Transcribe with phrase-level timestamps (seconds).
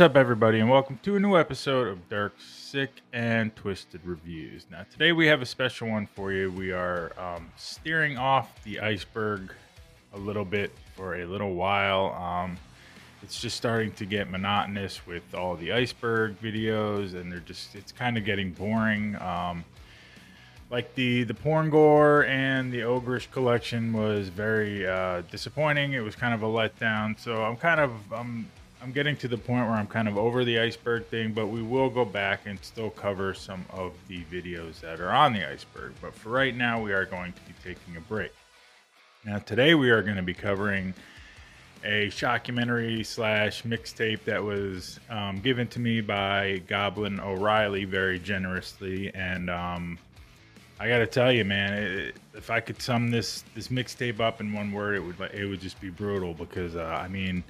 [0.00, 4.64] What's up, everybody, and welcome to a new episode of Dirk's Sick and Twisted Reviews.
[4.70, 6.50] Now, today we have a special one for you.
[6.50, 9.52] We are um, steering off the iceberg
[10.14, 12.14] a little bit for a little while.
[12.14, 12.56] Um,
[13.22, 17.92] it's just starting to get monotonous with all the iceberg videos, and they're just, it's
[17.92, 19.16] kind of getting boring.
[19.16, 19.66] Um,
[20.70, 25.92] like the the porn gore and the Ogrish collection was very uh, disappointing.
[25.92, 27.20] It was kind of a letdown.
[27.20, 28.46] So I'm kind of I'm
[28.82, 31.62] I'm getting to the point where I'm kind of over the iceberg thing, but we
[31.62, 35.92] will go back and still cover some of the videos that are on the iceberg.
[36.00, 38.32] But for right now, we are going to be taking a break.
[39.24, 40.94] Now today we are going to be covering
[41.84, 49.14] a shockumentary slash mixtape that was um, given to me by Goblin O'Reilly very generously,
[49.14, 49.98] and um,
[50.78, 54.40] I got to tell you, man, it, if I could sum this this mixtape up
[54.40, 57.44] in one word, it would it would just be brutal because uh, I mean,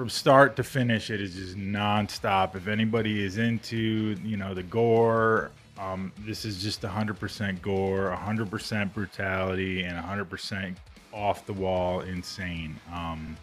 [0.00, 2.56] from start to finish, it is just nonstop.
[2.56, 8.94] If anybody is into you know the gore, um, this is just 100% gore, 100%
[8.94, 10.74] brutality, and 100%
[11.12, 12.80] off the wall insane.
[12.90, 13.36] Um,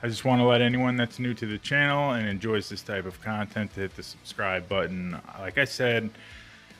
[0.00, 3.04] I just want to let anyone that's new to the channel and enjoys this type
[3.04, 5.20] of content to hit the subscribe button.
[5.40, 6.08] Like I said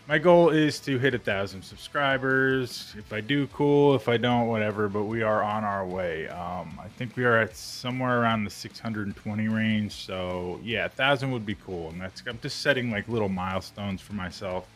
[0.07, 2.95] my goal is to hit a thousand subscribers.
[2.99, 3.95] If I do, cool.
[3.95, 4.89] If I don't, whatever.
[4.89, 6.29] But we are on our way.
[6.29, 9.93] Um, I think we are at somewhere around the 620 range.
[9.93, 11.89] So yeah, a thousand would be cool.
[11.89, 14.69] And that's I'm just setting like little milestones for myself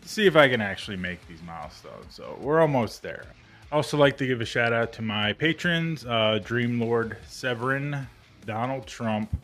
[0.00, 2.14] to see if I can actually make these milestones.
[2.14, 3.26] So we're almost there.
[3.70, 8.06] I also like to give a shout out to my patrons, uh, Dream Lord Severin,
[8.46, 9.36] Donald Trump,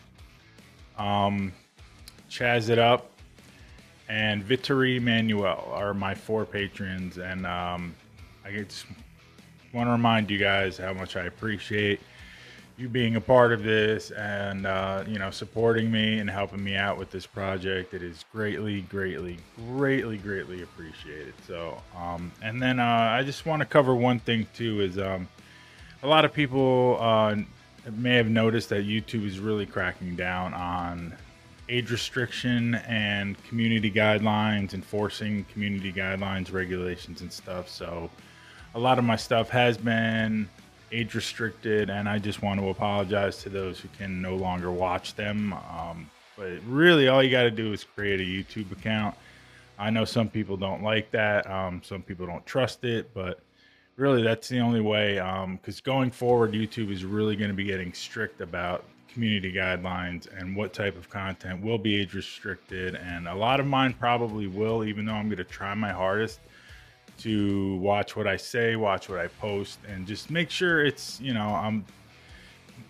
[0.96, 1.52] um,
[2.30, 3.11] Chaz It Up,
[4.08, 7.94] and Vittori Manuel are my four patrons, and um,
[8.44, 8.86] I just
[9.72, 12.00] want to remind you guys how much I appreciate
[12.78, 16.74] you being a part of this and uh, you know supporting me and helping me
[16.74, 17.94] out with this project.
[17.94, 21.34] It is greatly, greatly, greatly, greatly appreciated.
[21.46, 25.28] So, um, and then uh, I just want to cover one thing too is um,
[26.02, 27.36] a lot of people uh,
[27.90, 31.14] may have noticed that YouTube is really cracking down on
[31.72, 37.68] age restriction and community guidelines, enforcing community guidelines, regulations, and stuff.
[37.68, 38.10] So,
[38.74, 40.48] a lot of my stuff has been
[40.92, 45.14] age restricted, and I just want to apologize to those who can no longer watch
[45.14, 45.54] them.
[45.54, 49.14] Um, but really, all you got to do is create a YouTube account.
[49.78, 53.40] I know some people don't like that, um, some people don't trust it, but
[53.96, 55.14] really, that's the only way.
[55.14, 60.26] Because um, going forward, YouTube is really going to be getting strict about community guidelines
[60.38, 62.94] and what type of content will be age restricted.
[62.94, 66.40] And a lot of mine probably will, even though I'm going to try my hardest
[67.18, 71.34] to watch what I say, watch what I post, and just make sure it's, you
[71.34, 71.84] know, I'm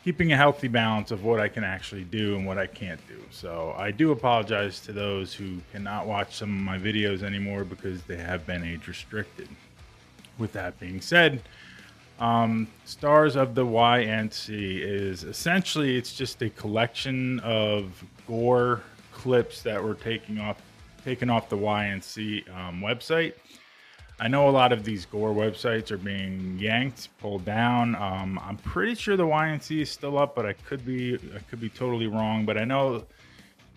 [0.04, 3.20] keeping a healthy balance of what I can actually do and what I can't do.
[3.30, 8.02] So I do apologize to those who cannot watch some of my videos anymore because
[8.04, 9.48] they have been age restricted.
[10.38, 11.42] With that being said,
[12.22, 18.80] um, Stars of the YNC is essentially it's just a collection of gore
[19.12, 20.62] clips that were taking off
[21.04, 23.34] taken off the YNC um, website.
[24.20, 27.96] I know a lot of these gore websites are being yanked, pulled down.
[27.96, 31.60] Um, I'm pretty sure the YNC is still up, but I could be I could
[31.60, 32.46] be totally wrong.
[32.46, 33.04] But I know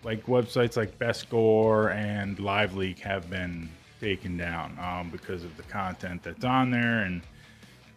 [0.04, 3.68] like websites like Best Gore and Live Leak have been
[4.00, 7.22] taken down um, because of the content that's on there and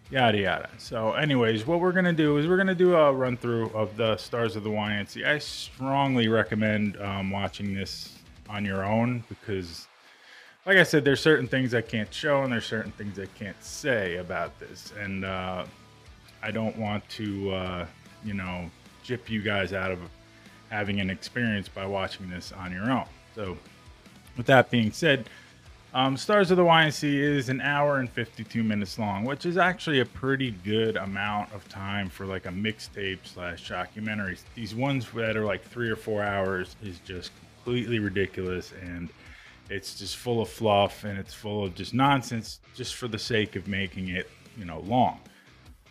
[0.09, 0.69] yada yada.
[0.77, 4.17] So, anyways, what we're gonna do is we're gonna do a run through of the
[4.17, 5.25] stars of the YNC.
[5.25, 8.17] I strongly recommend um, watching this
[8.49, 9.87] on your own because,
[10.65, 13.61] like I said, there's certain things I can't show and there's certain things I can't
[13.63, 15.65] say about this, and uh,
[16.41, 17.85] I don't want to, uh,
[18.23, 18.69] you know,
[19.03, 19.99] jip you guys out of
[20.69, 23.05] having an experience by watching this on your own.
[23.35, 23.57] So,
[24.37, 25.29] with that being said
[25.93, 30.01] um, Stars of the YNC is an hour and 52 minutes long, which is actually
[30.01, 34.37] a pretty good amount of time for like a mixtape slash documentary.
[34.53, 39.09] These ones that are like three or four hours is just completely ridiculous and
[39.69, 43.55] it's just full of fluff and it's full of just nonsense just for the sake
[43.55, 45.19] of making it, you know, long.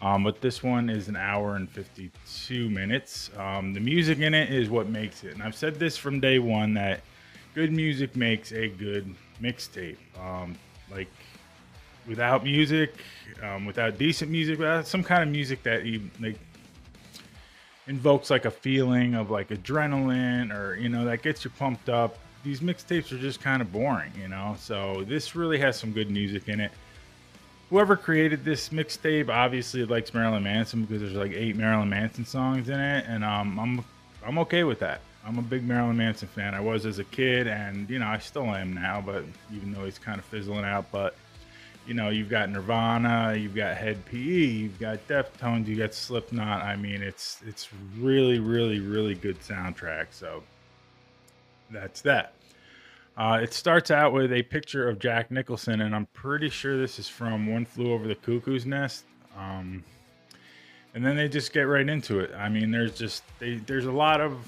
[0.01, 3.31] Um, but this one is an hour and 52 minutes.
[3.37, 5.35] Um, the music in it is what makes it.
[5.35, 7.01] And I've said this from day one that
[7.55, 9.13] good music makes a good
[9.43, 9.97] mixtape.
[10.21, 10.57] Um,
[10.91, 11.09] like
[12.07, 12.95] without music,
[13.43, 16.39] um, without decent music, without some kind of music that you like
[17.87, 22.19] invokes like a feeling of like adrenaline or you know that gets you pumped up.
[22.45, 24.57] These mixtapes are just kind of boring, you know.
[24.59, 26.71] So this really has some good music in it.
[27.69, 32.69] Whoever created this mixtape obviously likes Marilyn Manson because there's like eight Marilyn Manson songs
[32.69, 33.85] in it, and um, I'm
[34.27, 35.01] I'm okay with that.
[35.29, 36.55] I'm a big Marilyn Manson fan.
[36.55, 39.03] I was as a kid, and you know I still am now.
[39.05, 41.17] But even though he's kind of fizzling out, but
[41.87, 46.63] you know you've got Nirvana, you've got Hed PE, you've got Deftones, you got Slipknot.
[46.63, 50.07] I mean, it's it's really, really, really good soundtrack.
[50.13, 50.43] So
[51.71, 52.33] that's that.
[53.15, 56.99] Uh, it starts out with a picture of Jack Nicholson, and I'm pretty sure this
[56.99, 59.05] is from One Flew Over the Cuckoo's Nest.
[59.37, 59.85] Um,
[60.95, 62.33] and then they just get right into it.
[62.35, 64.39] I mean, there's just they, there's a lot of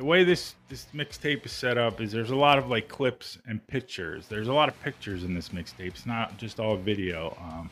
[0.00, 3.36] the way this this mixtape is set up is there's a lot of like clips
[3.46, 4.26] and pictures.
[4.28, 5.88] There's a lot of pictures in this mixtape.
[5.88, 7.36] It's not just all video.
[7.38, 7.68] Um,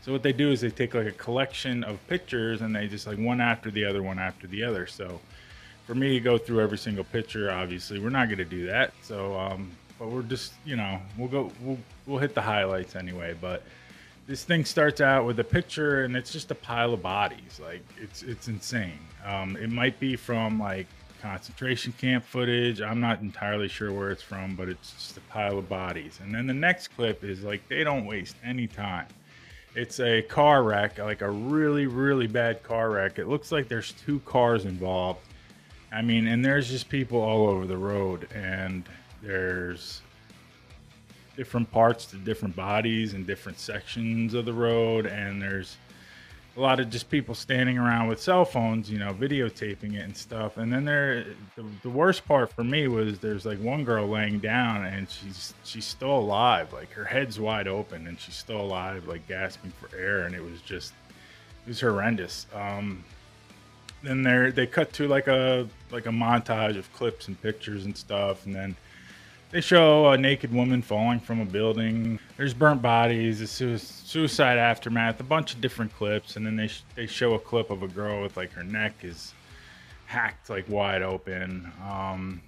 [0.00, 3.06] so what they do is they take like a collection of pictures and they just
[3.06, 4.86] like one after the other, one after the other.
[4.86, 5.20] So
[5.86, 8.94] for me to go through every single picture, obviously we're not going to do that.
[9.02, 13.36] So, um, but we're just you know we'll go we'll we'll hit the highlights anyway.
[13.38, 13.64] But
[14.26, 17.60] this thing starts out with a picture and it's just a pile of bodies.
[17.62, 18.98] Like it's it's insane.
[19.26, 20.86] Um, it might be from like
[21.20, 22.80] concentration camp footage.
[22.80, 26.18] I'm not entirely sure where it's from, but it's just a pile of bodies.
[26.22, 29.06] And then the next clip is like they don't waste any time.
[29.74, 33.18] It's a car wreck, like a really, really bad car wreck.
[33.18, 35.20] It looks like there's two cars involved.
[35.92, 38.84] I mean, and there's just people all over the road, and
[39.22, 40.02] there's
[41.36, 45.76] different parts to different bodies and different sections of the road, and there's
[46.56, 50.16] a lot of just people standing around with cell phones, you know, videotaping it and
[50.16, 50.56] stuff.
[50.56, 51.24] And then there,
[51.54, 55.54] the, the worst part for me was there's like one girl laying down, and she's
[55.64, 59.96] she's still alive, like her head's wide open, and she's still alive, like gasping for
[59.96, 60.92] air, and it was just
[61.64, 62.46] it was horrendous.
[62.52, 63.04] Um,
[64.02, 67.96] then they they cut to like a like a montage of clips and pictures and
[67.96, 68.76] stuff, and then
[69.50, 72.18] they show a naked woman falling from a building.
[72.36, 73.46] There's burnt bodies, a
[73.78, 77.70] suicide aftermath, a bunch of different clips, and then they sh- they show a clip
[77.70, 79.34] of a girl with like her neck is
[80.06, 81.70] hacked like wide open.
[81.88, 82.40] Um,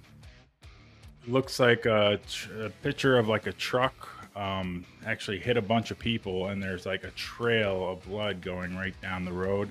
[1.27, 5.91] looks like a, tr- a picture of like a truck um, actually hit a bunch
[5.91, 9.69] of people, and there's like a trail of blood going right down the road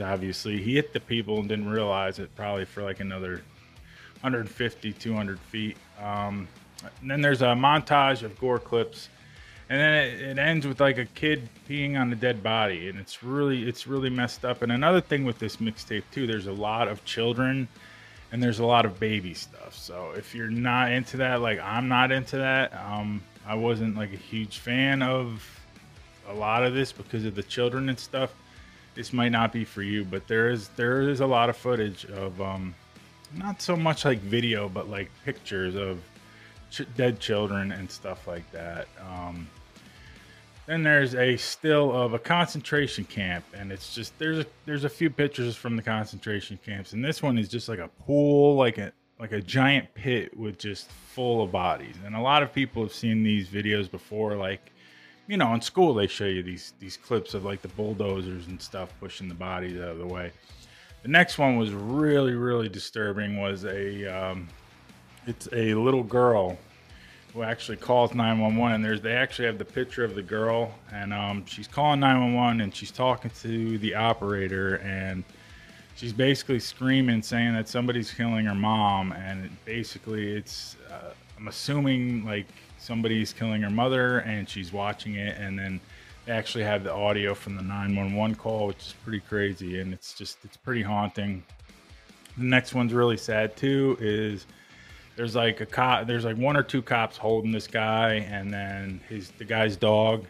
[0.00, 3.42] obviously he hit the people and didn't realize it probably for like another
[4.20, 6.48] 150 200 feet um,
[7.00, 9.08] and then there's a montage of gore clips.
[9.68, 12.88] And then it, it, ends with like a kid peeing on a dead body.
[12.88, 14.62] And it's really it's really messed up.
[14.62, 17.66] And another thing with this mixtape too there's a lot of children
[18.30, 19.74] and there's a lot of baby stuff.
[19.76, 22.72] So if you're not into that like i'm not into that.
[22.74, 25.44] Um, i wasn't like a huge fan of
[26.28, 28.34] a lot of this because of the children and stuff.
[28.94, 32.04] This might not be for you, but there is there is a lot of footage
[32.06, 32.74] of um,
[33.34, 36.00] not so much like video, but like pictures of
[36.70, 38.88] ch- dead children and stuff like that.
[39.00, 39.46] Um,
[40.66, 44.88] then there's a still of a concentration camp, and it's just there's a there's a
[44.88, 48.78] few pictures from the concentration camps, and this one is just like a pool, like
[48.78, 51.94] a like a giant pit with just full of bodies.
[52.04, 54.72] And a lot of people have seen these videos before, like
[55.28, 58.60] you know, in school they show you these these clips of like the bulldozers and
[58.60, 60.32] stuff pushing the bodies out of the way.
[61.06, 63.40] The next one was really really disturbing.
[63.40, 64.48] Was a um,
[65.24, 66.58] it's a little girl
[67.32, 71.14] who actually calls 911 and there's they actually have the picture of the girl and
[71.14, 75.22] um, she's calling 911 and she's talking to the operator and
[75.94, 82.24] she's basically screaming saying that somebody's killing her mom and basically it's uh, i'm assuming
[82.24, 82.48] like
[82.78, 85.80] somebody's killing her mother and she's watching it and then
[86.28, 90.38] actually have the audio from the 911 call which is pretty crazy and it's just
[90.44, 91.42] it's pretty haunting.
[92.36, 94.46] The next one's really sad too is
[95.14, 99.00] there's like a cop there's like one or two cops holding this guy and then
[99.08, 100.24] his the guy's dog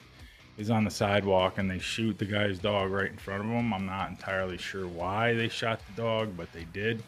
[0.59, 3.73] is on the sidewalk and they shoot the guy's dog right in front of him.
[3.75, 7.03] I'm not entirely sure why they shot the dog but they did.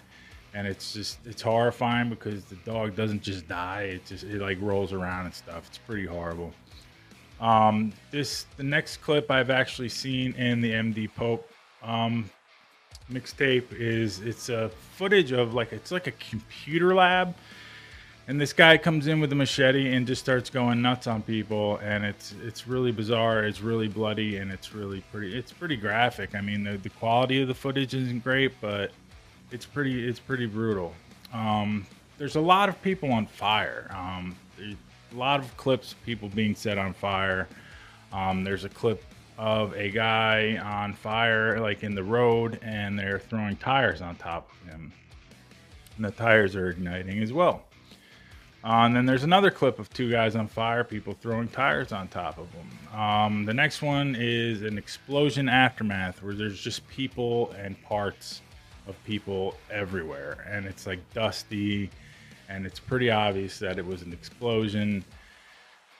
[0.54, 4.58] And it's just it's horrifying because the dog doesn't just die it just it like
[4.62, 5.66] rolls around and stuff.
[5.68, 6.54] It's pretty horrible
[7.40, 11.50] um this the next clip i've actually seen in the md pope
[11.82, 12.28] um
[13.10, 17.34] mixtape is it's a footage of like it's like a computer lab
[18.26, 21.78] and this guy comes in with a machete and just starts going nuts on people
[21.78, 26.34] and it's it's really bizarre it's really bloody and it's really pretty it's pretty graphic
[26.34, 28.90] i mean the, the quality of the footage isn't great but
[29.50, 30.92] it's pretty it's pretty brutal.
[31.32, 31.86] Um,
[32.18, 33.90] there's a lot of people on fire.
[33.94, 34.36] Um,
[35.12, 37.48] a lot of clips of people being set on fire.
[38.12, 39.02] Um, there's a clip
[39.36, 44.50] of a guy on fire, like in the road, and they're throwing tires on top
[44.50, 44.92] of him,
[45.96, 47.62] and the tires are igniting as well.
[48.64, 52.08] Uh, and then there's another clip of two guys on fire, people throwing tires on
[52.08, 53.00] top of them.
[53.00, 58.42] Um, the next one is an explosion aftermath, where there's just people and parts
[58.88, 61.90] of people everywhere, and it's like dusty,
[62.48, 65.04] and it's pretty obvious that it was an explosion.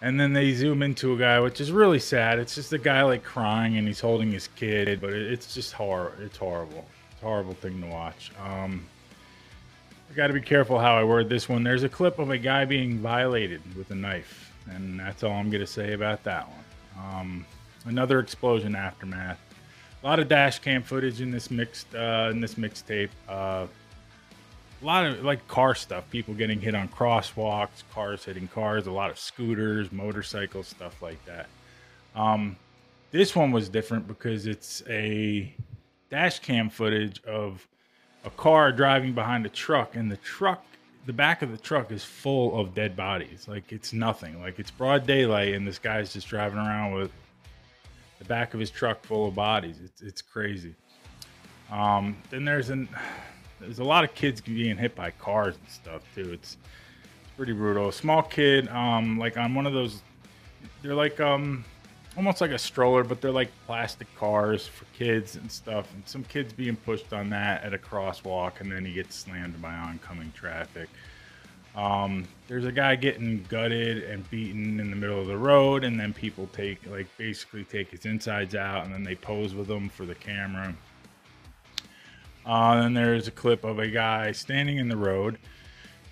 [0.00, 2.38] And then they zoom into a guy, which is really sad.
[2.38, 6.12] It's just a guy like crying, and he's holding his kid, but it's just horror.
[6.20, 6.86] It's horrible.
[7.10, 8.30] It's a horrible thing to watch.
[8.40, 8.86] Um,
[10.10, 11.64] I got to be careful how I word this one.
[11.64, 15.50] There's a clip of a guy being violated with a knife, and that's all I'm
[15.50, 17.04] going to say about that one.
[17.04, 17.46] Um,
[17.84, 19.40] another explosion aftermath.
[20.02, 23.10] A lot of dash cam footage in this mixed uh, in this mixtape.
[23.28, 23.66] Uh,
[24.80, 26.08] a lot of like car stuff.
[26.10, 28.86] People getting hit on crosswalks, cars hitting cars.
[28.86, 31.48] A lot of scooters, motorcycles, stuff like that.
[32.14, 32.56] Um,
[33.10, 35.52] this one was different because it's a
[36.10, 37.66] dash cam footage of
[38.24, 40.64] a car driving behind a truck, and the truck,
[41.06, 43.46] the back of the truck is full of dead bodies.
[43.48, 44.40] Like it's nothing.
[44.40, 47.10] Like it's broad daylight, and this guy's just driving around with
[48.18, 49.78] the back of his truck full of bodies.
[49.82, 50.74] It's it's crazy.
[51.70, 52.88] Um, then there's an
[53.60, 56.32] there's a lot of kids being hit by cars and stuff too.
[56.32, 56.56] It's,
[57.22, 57.88] it's pretty brutal.
[57.88, 60.02] A small kid, um, like on one of those,
[60.82, 61.64] they're like um
[62.16, 65.92] almost like a stroller, but they're like plastic cars for kids and stuff.
[65.94, 69.60] And some kids being pushed on that at a crosswalk, and then he gets slammed
[69.62, 70.88] by oncoming traffic.
[71.76, 75.98] Um, there's a guy getting gutted and beaten in the middle of the road, and
[75.98, 79.88] then people take like basically take his insides out, and then they pose with him
[79.88, 80.74] for the camera.
[82.48, 85.38] Uh, then there's a clip of a guy standing in the road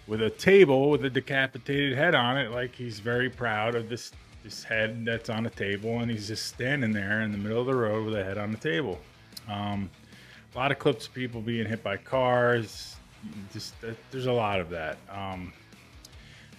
[0.06, 4.12] with a table with a decapitated head on it, like he's very proud of this
[4.44, 7.66] his head that's on a table, and he's just standing there in the middle of
[7.66, 8.98] the road with a head on the table.
[9.48, 9.90] Um,
[10.54, 12.94] a lot of clips of people being hit by cars.
[13.52, 14.98] Just uh, there's a lot of that.
[15.10, 15.52] Um,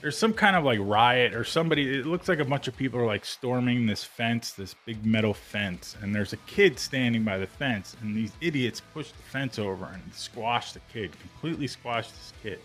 [0.02, 2.00] there's some kind of like riot or somebody.
[2.00, 5.34] It looks like a bunch of people are like storming this fence, this big metal
[5.34, 9.58] fence, and there's a kid standing by the fence, and these idiots push the fence
[9.58, 12.60] over and squash the kid, completely squash this kid.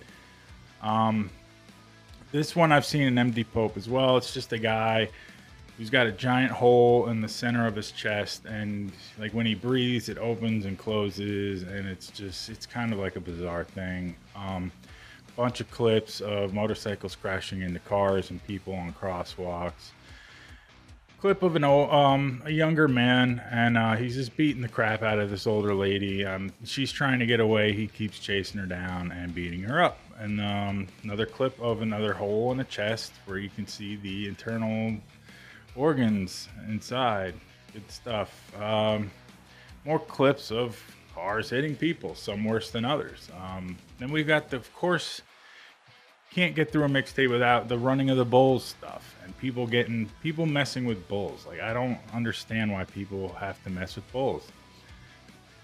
[0.82, 1.30] Um,
[2.32, 4.16] this one I've seen in MD Pope as well.
[4.16, 5.08] It's just a guy
[5.78, 9.54] who's got a giant hole in the center of his chest, and like when he
[9.54, 14.16] breathes, it opens and closes, and it's just it's kind of like a bizarre thing.
[14.36, 14.70] Um,
[15.36, 19.90] bunch of clips of motorcycles crashing into cars and people on crosswalks.
[21.20, 25.02] Clip of an old, um, a younger man, and uh, he's just beating the crap
[25.02, 26.24] out of this older lady.
[26.26, 27.72] Um, she's trying to get away.
[27.72, 32.12] He keeps chasing her down and beating her up and um, another clip of another
[32.12, 34.96] hole in the chest where you can see the internal
[35.74, 37.34] organs inside.
[37.72, 38.60] Good stuff.
[38.60, 39.10] Um,
[39.84, 40.80] more clips of
[41.14, 43.28] cars hitting people, some worse than others.
[44.02, 45.23] Then we've got the, of course,
[46.35, 50.11] can't get through a mixtape without the running of the bulls stuff and people getting
[50.25, 51.47] people messing with bulls.
[51.47, 54.49] Like I don't understand why people have to mess with bulls.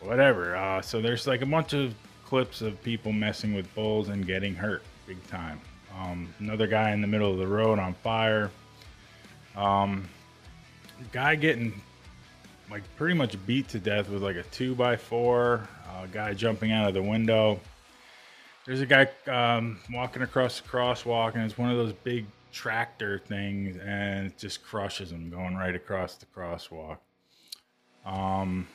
[0.01, 0.55] Whatever.
[0.55, 4.55] Uh, so there's like a bunch of clips of people messing with bulls and getting
[4.55, 5.61] hurt big time.
[5.99, 8.53] Um, another guy in the middle of the road on fire.
[9.57, 10.09] Um,
[11.11, 11.73] guy getting
[12.71, 15.69] like pretty much beat to death with like a two by four.
[15.91, 17.59] Uh, guy jumping out of the window.
[18.69, 23.19] There's a guy um, walking across the crosswalk, and it's one of those big tractor
[23.19, 26.99] things, and it just crushes him going right across the crosswalk.
[28.05, 28.69] Um,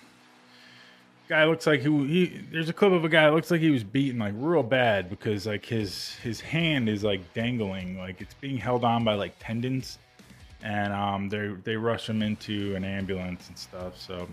[1.29, 3.83] guy looks like he, he there's a clip of a guy looks like he was
[3.83, 8.57] beaten like real bad because like his his hand is like dangling like it's being
[8.57, 9.99] held on by like tendons
[10.63, 14.27] and um they they rush him into an ambulance and stuff so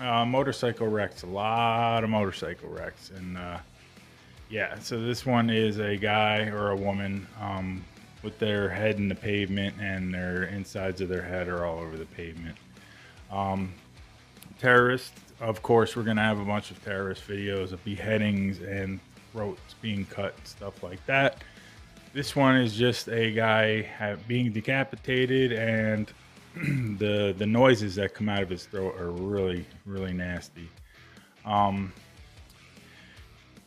[0.00, 3.58] uh, motorcycle wrecks a lot of motorcycle wrecks and uh
[4.50, 7.84] yeah so this one is a guy or a woman um
[8.22, 11.96] with their head in the pavement and their insides of their head are all over
[11.96, 12.56] the pavement
[13.30, 13.72] um
[14.58, 19.00] terrorists of course, we're going to have a bunch of terrorist videos of beheadings and
[19.32, 21.42] throats being cut, stuff like that.
[22.12, 26.12] This one is just a guy have, being decapitated, and
[26.98, 30.68] the the noises that come out of his throat are really really nasty.
[31.44, 31.92] Um,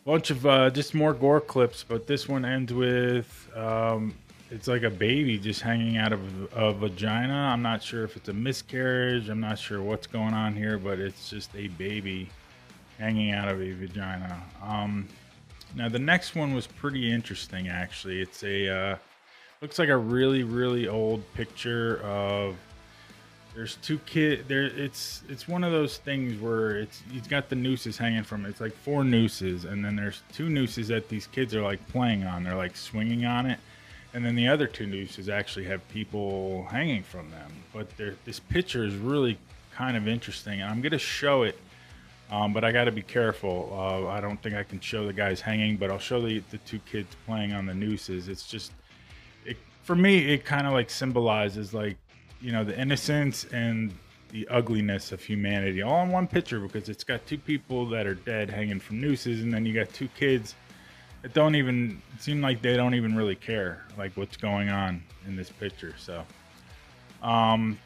[0.05, 4.13] bunch of uh, just more gore clips, but this one ends with um,
[4.51, 6.21] it's like a baby just hanging out of
[6.53, 7.33] a vagina.
[7.33, 9.29] I'm not sure if it's a miscarriage.
[9.29, 12.29] I'm not sure what's going on here, but it's just a baby
[12.99, 14.41] hanging out of a vagina.
[14.61, 15.07] Um,
[15.75, 18.21] now the next one was pretty interesting, actually.
[18.21, 18.95] It's a uh,
[19.61, 22.55] looks like a really really old picture of.
[23.55, 24.63] There's two kid there.
[24.63, 28.49] It's it's one of those things where it's he's got the nooses hanging from it.
[28.49, 32.23] It's like four nooses, and then there's two nooses that these kids are like playing
[32.25, 32.43] on.
[32.43, 33.59] They're like swinging on it
[34.13, 37.51] and then the other two nooses actually have people hanging from them.
[37.73, 37.87] But
[38.25, 39.39] this picture is really
[39.73, 41.57] kind of interesting, and I'm going to show it
[42.31, 43.69] Um, but I got to be careful.
[43.71, 46.57] Uh, I don't think I can show the guys hanging, but I'll show the, the
[46.59, 48.27] two kids playing on the nooses.
[48.27, 48.71] It's just,
[49.45, 51.97] it, for me, it kind of like symbolizes like,
[52.43, 53.93] you know, the innocence and
[54.29, 58.15] the ugliness of humanity all in one picture because it's got two people that are
[58.15, 60.55] dead hanging from nooses, and then you got two kids
[61.21, 65.37] that don't even seem like they don't even really care like what's going on in
[65.37, 65.93] this picture.
[65.97, 66.25] So,
[67.21, 67.79] um,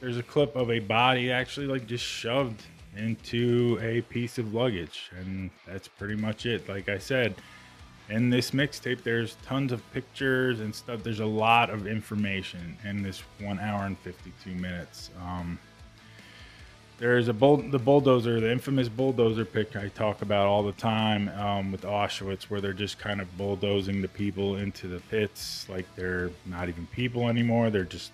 [0.00, 2.62] there's a clip of a body actually like just shoved
[2.96, 6.66] into a piece of luggage, and that's pretty much it.
[6.68, 7.34] Like I said,
[8.12, 11.02] in this mixtape, there's tons of pictures and stuff.
[11.02, 15.10] There's a lot of information in this one hour and 52 minutes.
[15.22, 15.58] Um,
[16.98, 21.30] there's a bull, the bulldozer, the infamous bulldozer pick I talk about all the time
[21.30, 25.86] um, with Auschwitz, where they're just kind of bulldozing the people into the pits, like
[25.96, 27.70] they're not even people anymore.
[27.70, 28.12] They're just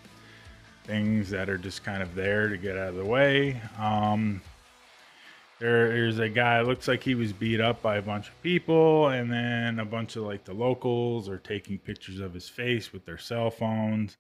[0.85, 3.61] things that are just kind of there to get out of the way.
[3.79, 4.41] Um,
[5.59, 9.31] there's a guy looks like he was beat up by a bunch of people and
[9.31, 13.19] then a bunch of like the locals are taking pictures of his face with their
[13.19, 14.17] cell phones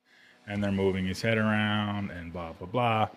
[0.48, 3.08] and they're moving his head around and blah blah blah.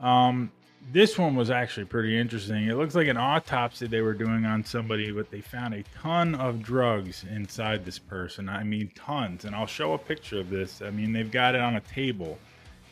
[0.00, 0.52] Um,
[0.92, 2.68] this one was actually pretty interesting.
[2.68, 6.34] It looks like an autopsy they were doing on somebody but they found a ton
[6.34, 8.50] of drugs inside this person.
[8.50, 10.82] I mean tons and i'll show a picture of this.
[10.82, 12.38] I mean they've got it on a table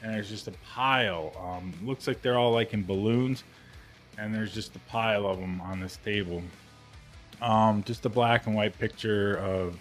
[0.02, 1.32] and there's just a pile.
[1.38, 3.44] Um, looks like they're all like in balloons
[4.18, 6.42] and there's just a pile of them on this table.
[7.42, 9.78] Um, just a black and white picture of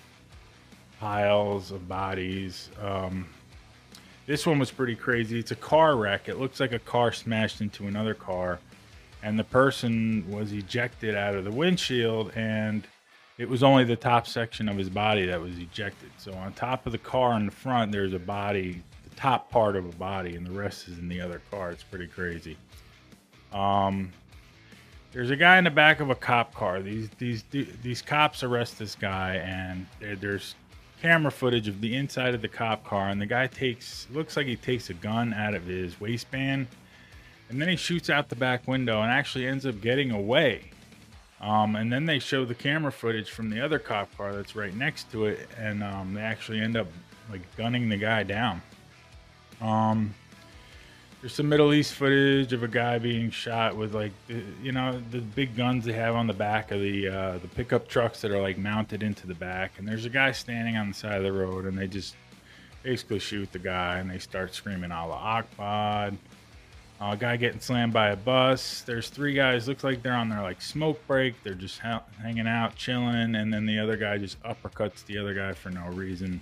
[1.00, 2.70] piles of bodies.
[2.82, 3.28] Um,
[4.26, 5.40] this one was pretty crazy.
[5.40, 6.28] It's a car wreck.
[6.28, 8.60] It looks like a car smashed into another car,
[9.24, 12.88] and the person was ejected out of the windshield, and
[13.38, 16.10] it was only the top section of his body that was ejected.
[16.18, 19.76] So on top of the car in the front, there's a body, the top part
[19.76, 21.72] of a body, and the rest is in the other car.
[21.72, 22.58] It's pretty crazy.
[23.54, 24.12] Um,
[25.16, 26.82] there's a guy in the back of a cop car.
[26.82, 29.88] These these these cops arrest this guy, and
[30.20, 30.56] there's
[31.02, 34.46] camera footage of the inside of the cop car, and the guy takes looks like
[34.46, 36.68] he takes a gun out of his waistband,
[37.48, 40.70] and then he shoots out the back window and actually ends up getting away.
[41.40, 44.76] Um, and then they show the camera footage from the other cop car that's right
[44.76, 46.88] next to it, and um, they actually end up
[47.32, 48.62] like gunning the guy down.
[49.62, 50.14] Um,
[51.26, 54.12] there's some Middle East footage of a guy being shot with like
[54.62, 57.88] you know the big guns they have on the back of the uh, the pickup
[57.88, 60.94] trucks that are like mounted into the back, and there's a guy standing on the
[60.94, 62.16] side of the road, and they just
[62.84, 66.12] basically shoot the guy, and they start screaming Allah Akbar.
[67.02, 68.82] Uh, a guy getting slammed by a bus.
[68.82, 69.68] There's three guys.
[69.68, 71.34] Looks like they're on their like smoke break.
[71.42, 75.34] They're just ha- hanging out, chilling, and then the other guy just uppercuts the other
[75.34, 76.40] guy for no reason.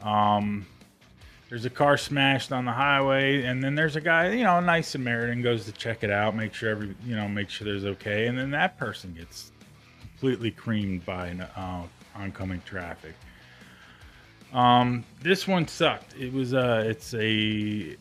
[0.00, 0.64] Um,
[1.54, 4.60] there's a car smashed on the highway, and then there's a guy, you know, a
[4.60, 7.84] nice Samaritan goes to check it out, make sure every, you know, make sure there's
[7.84, 9.52] okay, and then that person gets
[10.00, 11.82] completely creamed by uh,
[12.16, 13.14] oncoming traffic.
[14.52, 16.16] Um, this one sucked.
[16.18, 17.96] It was uh, it's a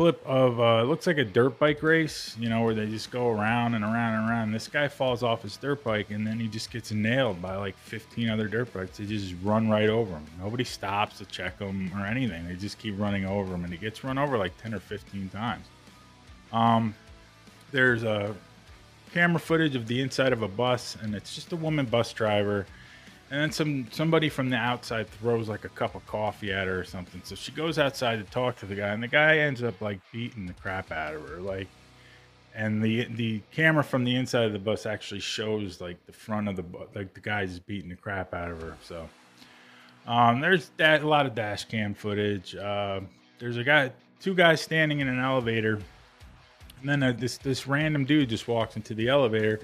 [0.00, 3.28] clip of uh, looks like a dirt bike race, you know, where they just go
[3.28, 4.50] around and around and around.
[4.50, 7.76] This guy falls off his dirt bike and then he just gets nailed by like
[7.76, 8.96] 15 other dirt bikes.
[8.96, 10.24] They just run right over him.
[10.40, 12.48] Nobody stops to check him or anything.
[12.48, 15.28] They just keep running over him, and he gets run over like 10 or 15
[15.28, 15.66] times.
[16.50, 16.94] Um,
[17.70, 18.34] there's a
[19.12, 22.64] camera footage of the inside of a bus, and it's just a woman bus driver
[23.30, 26.80] and then some somebody from the outside throws like a cup of coffee at her
[26.80, 27.20] or something.
[27.24, 30.00] So she goes outside to talk to the guy, and the guy ends up like
[30.12, 31.40] beating the crap out of her.
[31.40, 31.68] Like,
[32.54, 36.48] and the the camera from the inside of the bus actually shows like the front
[36.48, 36.64] of the
[36.94, 38.76] like the guy's beating the crap out of her.
[38.82, 39.08] So,
[40.08, 42.56] um, there's that a lot of dash cam footage.
[42.56, 43.00] Uh,
[43.38, 45.80] there's a guy, two guys standing in an elevator,
[46.80, 49.60] and then uh, this this random dude just walks into the elevator,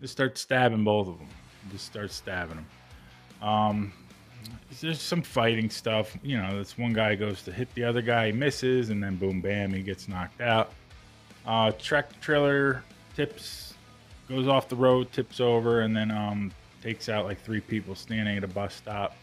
[0.00, 1.28] just starts stabbing both of them,
[1.70, 2.66] just starts stabbing them.
[3.42, 3.92] Um,
[4.80, 6.16] there's some fighting stuff.
[6.22, 9.16] You know, this one guy goes to hit the other guy, he misses, and then
[9.16, 10.72] boom, bam, he gets knocked out.
[11.46, 12.84] Uh, tractor trailer
[13.16, 13.74] tips,
[14.28, 18.36] goes off the road, tips over, and then um, takes out like three people standing
[18.36, 19.16] at a bus stop.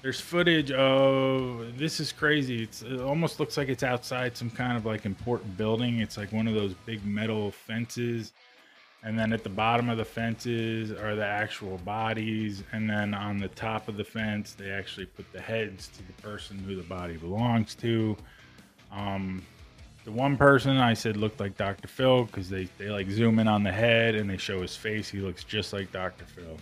[0.00, 2.62] There's footage of this is crazy.
[2.62, 5.98] It's, it almost looks like it's outside some kind of like important building.
[5.98, 8.32] It's like one of those big metal fences
[9.02, 12.64] and then at the bottom of the fences are the actual bodies.
[12.72, 16.12] And then on the top of the fence they actually put the heads to the
[16.14, 18.16] person who the body belongs to.
[18.90, 19.42] Um,
[20.04, 23.46] the one person i said looked like dr phil because they, they like zoom in
[23.46, 25.08] on the head and they show his face.
[25.08, 26.56] He looks just like dr phil.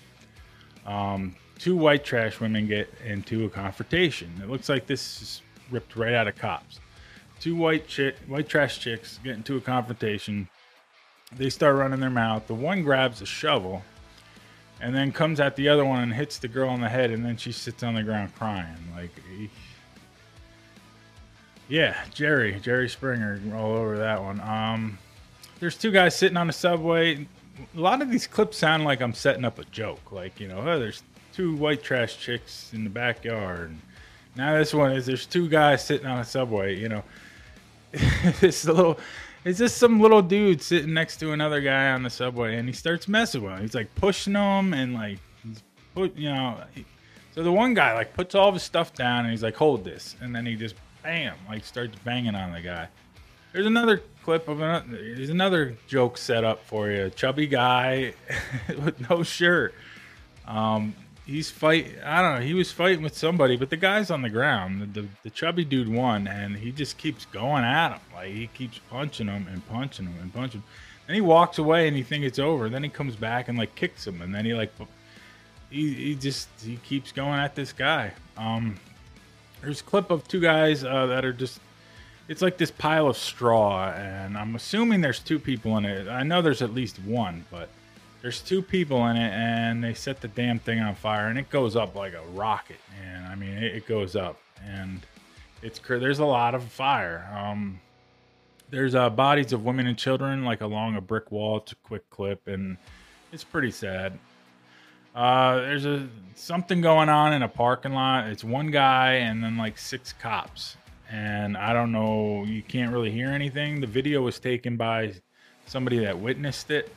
[0.85, 4.33] Um, two white trash women get into a confrontation.
[4.43, 6.81] It looks like this is ripped right out of cops.
[7.41, 10.49] Two white chick white trash chicks get into a confrontation
[11.35, 12.47] They start running their mouth.
[12.47, 13.83] The one grabs a shovel
[14.81, 17.25] and then comes at the other one and hits the girl on the head, and
[17.25, 18.77] then she sits on the ground crying.
[18.95, 19.11] Like,
[21.69, 24.41] yeah, Jerry, Jerry Springer, all over that one.
[24.41, 24.99] Um,
[25.61, 27.27] there's two guys sitting on the subway.
[27.75, 30.13] A lot of these clips sound like I'm setting up a joke.
[30.13, 33.75] Like, you know, oh, there's two white trash chicks in the backyard.
[34.37, 36.79] Now this one is there's two guys sitting on a subway.
[36.79, 37.03] You know,
[37.93, 38.99] it's a little.
[39.47, 42.75] It's just some little dude sitting next to another guy on the subway, and he
[42.75, 43.61] starts messing with him.
[43.61, 45.63] He's like pushing him, and like he's
[45.95, 46.59] put, you know.
[46.75, 46.85] He,
[47.33, 49.85] so the one guy like puts all of his stuff down, and he's like, "Hold
[49.85, 52.89] this," and then he just bam, like starts banging on the guy.
[53.53, 54.85] There's another clip of another.
[54.89, 57.09] There's another joke set up for you.
[57.11, 58.15] Chubby guy
[58.83, 59.75] with no shirt.
[60.49, 60.93] Um,
[61.27, 61.95] he's fight.
[62.05, 62.47] I don't know.
[62.47, 64.81] He was fighting with somebody, but the guy's on the ground.
[64.81, 68.01] The, the, the chubby dude won, and he just keeps going at him.
[68.15, 70.61] Like he keeps punching him and punching him and punching.
[70.61, 70.69] Him.
[71.07, 72.69] Then he walks away, and you think it's over.
[72.69, 74.73] Then he comes back and like kicks him, and then he like
[75.69, 78.13] he, he just he keeps going at this guy.
[78.37, 78.77] Um,
[79.61, 81.61] there's a clip of two guys uh, that are just
[82.29, 86.25] it's like this pile of straw and i'm assuming there's two people in it i
[86.25, 87.69] know there's at least one but
[88.27, 91.49] there's two people in it and they set the damn thing on fire and it
[91.49, 95.07] goes up like a rocket and i mean it, it goes up and
[95.63, 97.79] it's there's a lot of fire um
[98.69, 102.11] there's uh, bodies of women and children like along a brick wall it's a quick
[102.11, 102.77] clip and
[103.31, 104.19] it's pretty sad
[105.15, 108.27] uh, there's a something going on in a parking lot.
[108.27, 110.77] It's one guy and then like six cops,
[111.11, 112.45] and I don't know.
[112.45, 113.81] You can't really hear anything.
[113.81, 115.15] The video was taken by
[115.65, 116.95] somebody that witnessed it,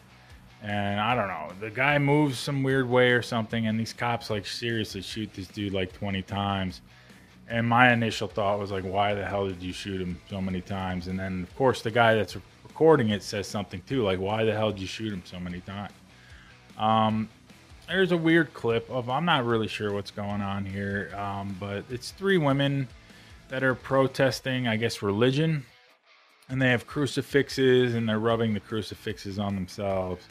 [0.62, 1.50] and I don't know.
[1.60, 5.48] The guy moves some weird way or something, and these cops like seriously shoot this
[5.48, 6.82] dude like 20 times.
[7.48, 10.62] And my initial thought was like, why the hell did you shoot him so many
[10.62, 11.08] times?
[11.08, 14.54] And then of course the guy that's recording it says something too, like, why the
[14.54, 15.94] hell did you shoot him so many times?
[16.78, 17.30] Um,
[17.88, 21.84] there's a weird clip of I'm not really sure what's going on here, um, but
[21.90, 22.88] it's three women
[23.50, 25.66] that are protesting, I guess, religion,
[26.50, 30.24] and they have crucifixes and they're rubbing the crucifixes on themselves,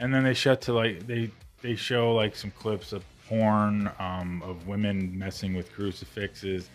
[0.00, 1.30] and then they shut to like they
[1.62, 6.68] they show like some clips of porn um, of women messing with crucifixes.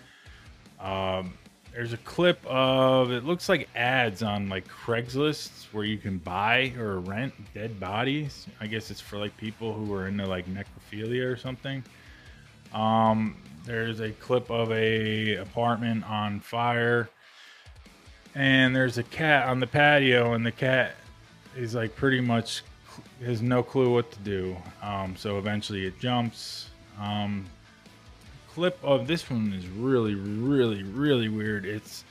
[0.80, 1.34] Um,
[1.74, 6.72] there's a clip of it looks like ads on like Craigslist where you can buy
[6.78, 8.48] or rent dead bodies.
[8.62, 11.84] I guess it's for like people who are into like necrophilia or something.
[12.74, 13.36] Um,
[13.66, 17.10] there's a clip of a apartment on fire,
[18.36, 20.96] and there's a cat on the patio, and the cat
[21.58, 22.64] is like pretty much
[23.24, 24.56] has no clue what to do.
[24.82, 26.70] Um, so eventually it jumps.
[27.00, 27.46] Um,
[28.50, 31.66] clip of this one is really, really, really weird.
[31.66, 32.06] It's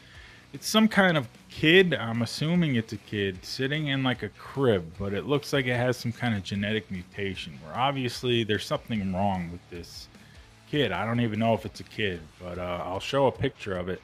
[0.53, 1.95] it's some kind of kid.
[1.95, 5.77] I'm assuming it's a kid sitting in like a crib, but it looks like it
[5.77, 7.59] has some kind of genetic mutation.
[7.65, 10.07] Where obviously there's something wrong with this
[10.71, 10.93] kid.
[10.93, 13.89] I don't even know if it's a kid, but uh, I'll show a picture of
[13.89, 14.01] it.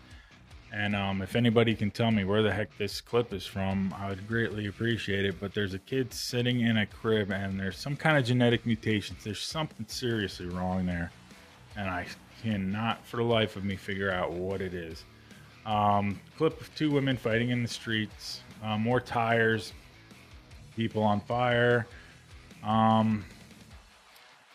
[0.72, 4.08] And um, if anybody can tell me where the heck this clip is from, I
[4.08, 5.40] would greatly appreciate it.
[5.40, 9.24] But there's a kid sitting in a crib, and there's some kind of genetic mutations.
[9.24, 11.10] There's something seriously wrong there,
[11.76, 12.06] and I
[12.42, 15.04] cannot for the life of me figure out what it is.
[15.66, 19.72] Um, clip of two women fighting in the streets, uh, more tires,
[20.76, 21.86] people on fire,
[22.62, 23.24] um,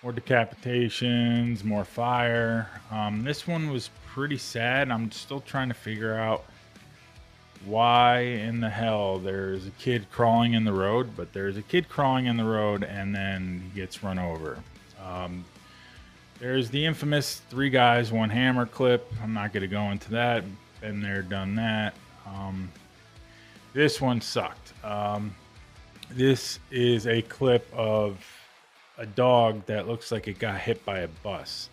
[0.06, 2.70] more decapitations, more fire.
[2.91, 4.91] Um, this one was pretty sad.
[4.91, 6.46] I'm still trying to figure out
[7.65, 11.89] why in the hell there's a kid crawling in the road, but there's a kid
[11.89, 14.60] crawling in the road and then he gets run over.
[15.04, 15.44] Um,
[16.38, 19.12] there's the infamous three guys, one hammer clip.
[19.24, 20.44] I'm not going to go into that.
[20.82, 21.96] Been there, done that.
[22.28, 22.72] Um,
[23.74, 24.72] this one sucked.
[24.86, 25.36] Um,
[26.12, 28.24] this is a clip of
[28.97, 31.69] a dog that looks like it got hit by a bus,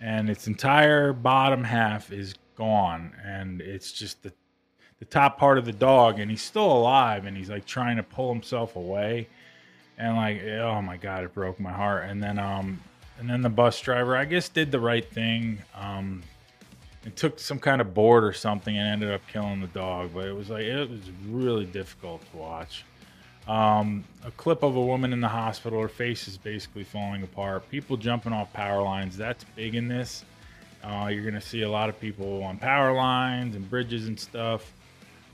[0.00, 4.32] and its entire bottom half is gone, and it's just the
[4.98, 8.02] the top part of the dog, and he's still alive, and he's like trying to
[8.02, 9.28] pull himself away,
[9.96, 12.08] and like, oh my god, it broke my heart.
[12.08, 12.80] And then um,
[13.18, 15.58] and then the bus driver, I guess, did the right thing.
[15.74, 16.22] Um,
[17.04, 20.10] it took some kind of board or something and ended up killing the dog.
[20.14, 22.84] But it was like it was really difficult to watch.
[23.48, 27.68] Um, a clip of a woman in the hospital, her face is basically falling apart.
[27.70, 29.16] People jumping off power lines.
[29.16, 30.24] That's big in this.
[30.84, 34.72] Uh, you're gonna see a lot of people on power lines and bridges and stuff.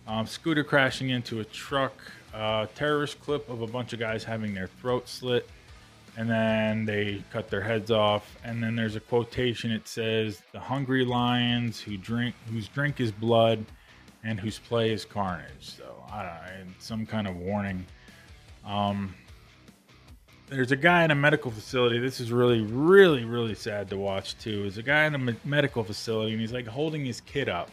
[0.06, 1.92] Um, scooter crashing into a truck.
[2.32, 5.48] Uh, terrorist clip of a bunch of guys having their throat slit
[6.16, 10.60] and then they cut their heads off and then there's a quotation it says the
[10.60, 13.64] hungry lions who drink whose drink is blood
[14.22, 17.84] and whose play is carnage so i don't know some kind of warning
[18.66, 19.14] Um,
[20.48, 21.98] there's a guy in a medical facility.
[21.98, 24.62] This is really, really, really sad to watch too.
[24.62, 27.70] There's a guy in a me- medical facility, and he's like holding his kid up,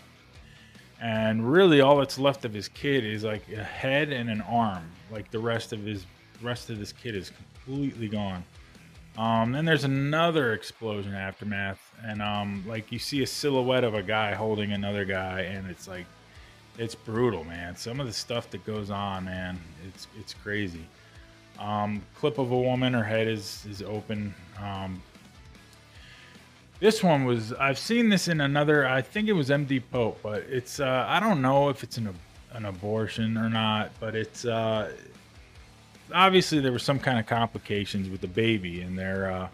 [1.02, 4.90] and really all that's left of his kid is like a head and an arm.
[5.12, 6.06] Like the rest of his
[6.42, 8.44] rest of this kid is completely gone.
[9.18, 14.02] Um, then there's another explosion aftermath, and um, like you see a silhouette of a
[14.02, 16.06] guy holding another guy, and it's like
[16.78, 17.76] it's brutal, man.
[17.76, 20.86] Some of the stuff that goes on, man, it's it's crazy.
[21.60, 24.34] Um, clip of a woman, her head is is open.
[24.60, 25.02] Um,
[26.80, 28.88] this one was I've seen this in another.
[28.88, 32.14] I think it was MD Pope, but it's uh, I don't know if it's an
[32.54, 34.92] an abortion or not, but it's uh,
[36.14, 39.48] obviously there were some kind of complications with the baby, and they're uh,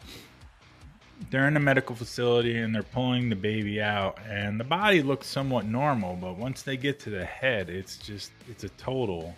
[1.29, 5.27] they're in a medical facility and they're pulling the baby out, and the body looks
[5.27, 9.35] somewhat normal, but once they get to the head, it's just it's a total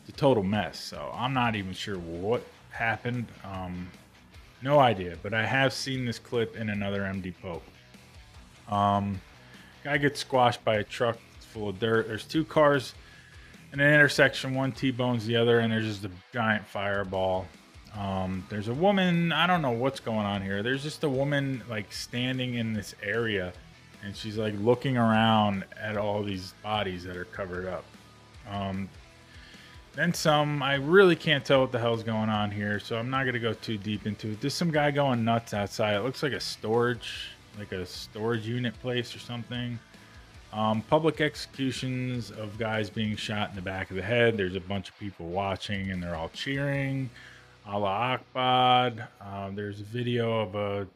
[0.00, 0.78] it's a total mess.
[0.78, 3.26] So I'm not even sure what happened.
[3.44, 3.88] Um,
[4.62, 7.34] no idea, but I have seen this clip in another MD.
[8.68, 9.20] Um,
[9.82, 12.06] guy gets squashed by a truck full of dirt.
[12.08, 12.94] There's two cars
[13.72, 14.54] in an intersection.
[14.54, 17.46] One T-bones the other, and there's just a giant fireball.
[17.98, 19.32] Um, there's a woman.
[19.32, 20.62] I don't know what's going on here.
[20.62, 23.52] There's just a woman like standing in this area,
[24.04, 27.84] and she's like looking around at all these bodies that are covered up.
[28.48, 28.88] Um,
[29.94, 30.62] then some.
[30.62, 33.52] I really can't tell what the hell's going on here, so I'm not gonna go
[33.54, 34.40] too deep into it.
[34.40, 35.96] There's some guy going nuts outside.
[35.96, 39.78] It looks like a storage, like a storage unit place or something.
[40.52, 44.36] Um, public executions of guys being shot in the back of the head.
[44.36, 47.10] There's a bunch of people watching, and they're all cheering.
[47.66, 49.08] Allah Akbar.
[49.20, 50.86] Uh, there's a video of a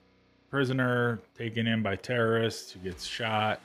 [0.50, 3.60] prisoner taken in by terrorists who gets shot.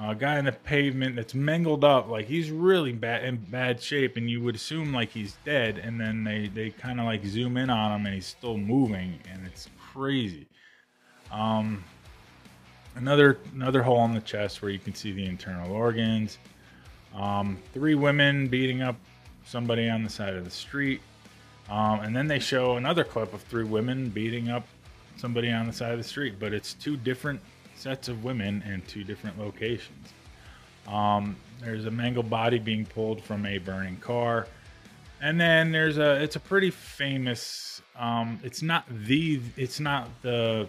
[0.00, 4.16] A guy in the pavement that's mangled up, like he's really bad in bad shape,
[4.16, 7.56] and you would assume like he's dead, and then they they kind of like zoom
[7.56, 10.46] in on him, and he's still moving, and it's crazy.
[11.32, 11.82] Um,
[12.94, 16.38] another another hole in the chest where you can see the internal organs.
[17.14, 18.96] Um, three women beating up
[19.44, 21.00] somebody on the side of the street,
[21.70, 24.66] um, and then they show another clip of three women beating up
[25.16, 27.40] somebody on the side of the street, but it's two different
[27.74, 30.12] sets of women in two different locations.
[30.86, 34.46] Um, there's a mangled body being pulled from a burning car,
[35.20, 36.22] and then there's a.
[36.22, 37.82] It's a pretty famous.
[37.96, 39.40] Um, it's not the.
[39.56, 40.68] It's not the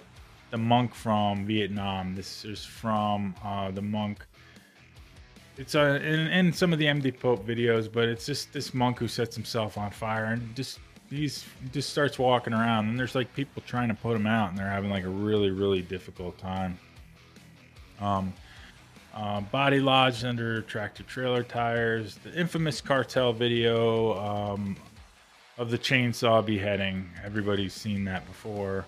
[0.51, 2.15] the monk from Vietnam.
[2.15, 4.25] This is from uh, the monk.
[5.57, 8.97] It's uh, in, in some of the MD Pope videos, but it's just this monk
[8.97, 13.15] who sets himself on fire and just he's he just starts walking around, and there's
[13.15, 16.37] like people trying to put him out, and they're having like a really really difficult
[16.37, 16.77] time.
[17.99, 18.33] Um,
[19.13, 22.15] uh, body lodged under tractor trailer tires.
[22.23, 24.77] The infamous cartel video um,
[25.57, 27.09] of the chainsaw beheading.
[27.23, 28.85] Everybody's seen that before.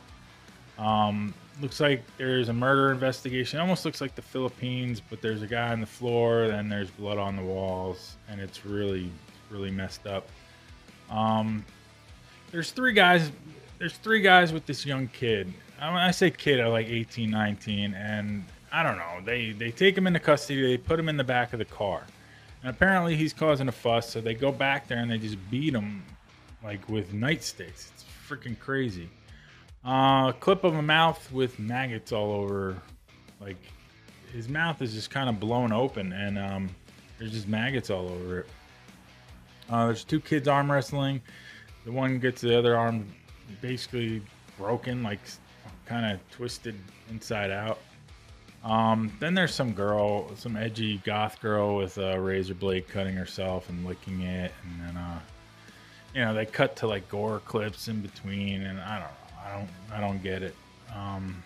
[0.77, 3.59] Um, looks like there's a murder investigation.
[3.59, 6.89] It almost looks like the Philippines, but there's a guy on the floor, and there's
[6.91, 9.11] blood on the walls, and it's really,
[9.49, 10.27] really messed up.
[11.09, 11.65] Um,
[12.51, 13.31] there's three guys.
[13.79, 15.51] There's three guys with this young kid.
[15.79, 19.19] When I say kid, I like 18, 19, and I don't know.
[19.25, 20.61] They they take him into custody.
[20.61, 22.03] They put him in the back of the car,
[22.61, 24.09] and apparently he's causing a fuss.
[24.09, 26.03] So they go back there and they just beat him
[26.63, 27.89] like with nightsticks.
[27.91, 29.09] It's freaking crazy.
[29.83, 32.77] Uh, clip of a mouth with maggots all over.
[33.39, 33.57] Like
[34.31, 36.69] his mouth is just kind of blown open, and um,
[37.17, 38.47] there's just maggots all over it.
[39.69, 41.21] Uh, there's two kids arm wrestling.
[41.85, 43.05] The one gets the other arm
[43.61, 44.21] basically
[44.57, 45.19] broken, like
[45.85, 46.75] kind of twisted
[47.09, 47.79] inside out.
[48.63, 53.69] Um, then there's some girl, some edgy goth girl with a razor blade cutting herself
[53.69, 55.19] and licking it, and then uh,
[56.13, 59.57] you know they cut to like gore clips in between, and I don't know, I
[59.57, 60.55] don't, I don't get it.
[60.95, 61.43] Um,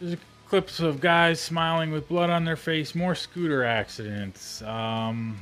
[0.00, 0.16] there's
[0.46, 4.62] clips of guys smiling with blood on their face, more scooter accidents.
[4.62, 5.40] Um,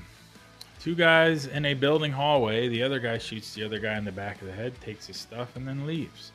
[0.80, 2.68] two guys in a building hallway.
[2.68, 5.16] The other guy shoots the other guy in the back of the head, takes his
[5.16, 6.32] stuff, and then leaves.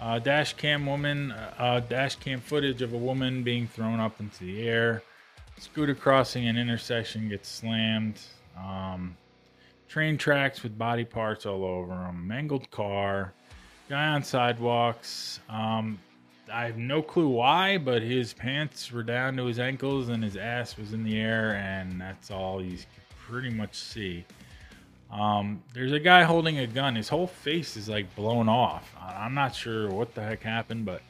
[0.00, 4.44] Uh, dash cam woman, uh, dash cam footage of a woman being thrown up into
[4.44, 5.02] the air.
[5.58, 8.18] Scooter crossing an intersection gets slammed.
[8.58, 9.16] Um,
[9.88, 12.26] train tracks with body parts all over them.
[12.26, 13.34] Mangled car.
[13.90, 15.40] Guy on sidewalks.
[15.50, 15.98] Um,
[16.50, 20.36] I have no clue why, but his pants were down to his ankles and his
[20.36, 22.78] ass was in the air, and that's all can
[23.30, 24.24] pretty much see.
[25.12, 26.96] Um, there's a guy holding a gun.
[26.96, 28.94] His whole face is like blown off.
[29.00, 31.02] I'm not sure what the heck happened, but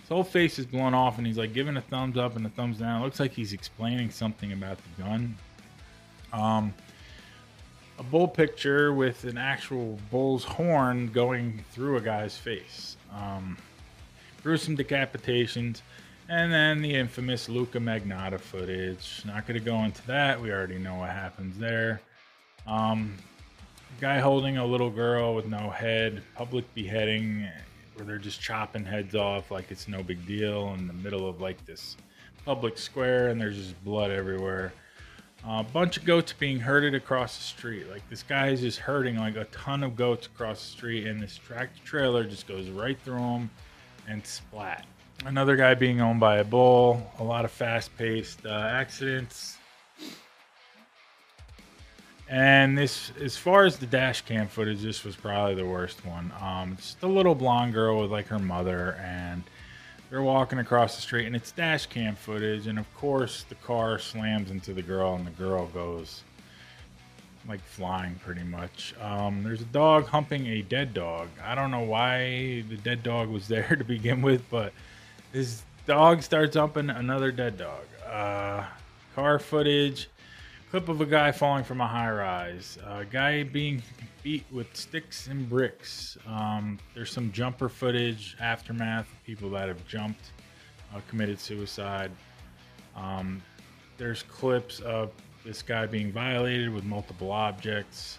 [0.00, 2.48] his whole face is blown off, and he's like giving a thumbs up and a
[2.50, 3.00] thumbs down.
[3.00, 5.36] It looks like he's explaining something about the gun.
[6.32, 6.74] Um,
[7.98, 12.96] a bull picture with an actual bull's horn going through a guy's face.
[13.12, 13.56] Um,
[14.42, 15.82] gruesome decapitations,
[16.28, 19.22] and then the infamous Luka Magnotta footage.
[19.24, 20.40] Not going to go into that.
[20.40, 22.00] We already know what happens there.
[22.66, 23.14] Um,
[24.00, 27.48] guy holding a little girl with no head, public beheading,
[27.94, 31.40] where they're just chopping heads off like it's no big deal in the middle of
[31.40, 31.96] like this
[32.44, 34.72] public square, and there's just blood everywhere.
[35.44, 37.88] A uh, bunch of goats being herded across the street.
[37.88, 41.22] Like this guy is just herding like a ton of goats across the street, and
[41.22, 43.50] this tractor trailer just goes right through them
[44.06, 44.84] and splat.
[45.24, 47.10] Another guy being owned by a bull.
[47.18, 49.58] A lot of fast-paced uh, accidents.
[52.30, 56.30] And this, as far as the dash cam footage, this was probably the worst one.
[56.40, 59.42] Um, just a little blonde girl with like her mother, and
[60.10, 62.66] they're walking across the street, and it's dash cam footage.
[62.66, 66.22] And of course, the car slams into the girl, and the girl goes
[67.48, 68.94] like flying pretty much.
[69.00, 71.28] Um, there's a dog humping a dead dog.
[71.42, 74.72] I don't know why the dead dog was there to begin with, but
[75.32, 77.84] this dog starts humping another dead dog.
[78.06, 78.64] Uh,
[79.14, 80.08] car footage
[80.70, 82.76] Clip of a guy falling from a high rise.
[82.86, 83.82] A guy being
[84.22, 86.18] beat with sticks and bricks.
[86.26, 90.32] Um, there's some jumper footage, aftermath, people that have jumped,
[90.94, 92.10] uh, committed suicide.
[92.94, 93.40] Um,
[93.96, 95.10] there's clips of
[95.42, 98.18] this guy being violated with multiple objects.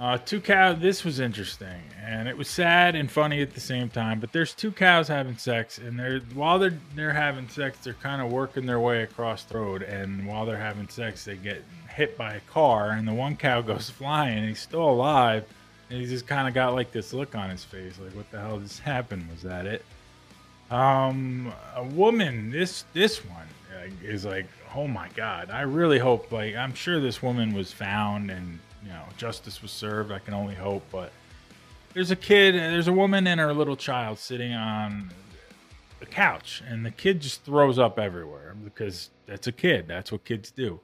[0.00, 0.78] Uh, two cows.
[0.80, 4.18] This was interesting, and it was sad and funny at the same time.
[4.18, 8.22] But there's two cows having sex, and they're while they're they're having sex, they're kind
[8.22, 9.82] of working their way across the road.
[9.82, 13.60] And while they're having sex, they get hit by a car, and the one cow
[13.60, 14.38] goes flying.
[14.38, 15.44] And he's still alive,
[15.90, 18.40] and he's just kind of got like this look on his face, like what the
[18.40, 19.28] hell just happened?
[19.30, 19.84] Was that it?
[20.70, 22.50] Um, a woman.
[22.50, 25.50] This this one uh, is like, oh my god.
[25.50, 26.32] I really hope.
[26.32, 30.12] Like, I'm sure this woman was found and you know justice was served.
[30.12, 30.84] I can only hope.
[30.90, 31.12] But
[31.94, 35.10] there's a kid, there's a woman and her little child sitting on
[36.00, 39.86] a couch, and the kid just throws up everywhere because that's a kid.
[39.88, 40.80] That's what kids do.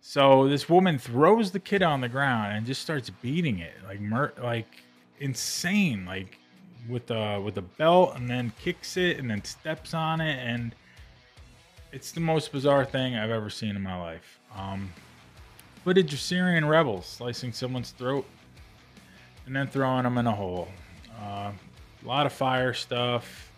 [0.00, 4.00] So this woman throws the kid on the ground and just starts beating it like
[4.00, 4.82] mur- like
[5.18, 6.38] insane, like
[6.88, 10.74] with a with a belt, and then kicks it and then steps on it, and
[11.92, 14.38] it's the most bizarre thing I've ever seen in my life.
[14.54, 14.92] Um,
[15.86, 18.26] footage of Syrian rebels slicing someone's throat
[19.46, 20.66] and then throwing them in a hole.
[21.22, 23.52] Uh, a lot of fire stuff.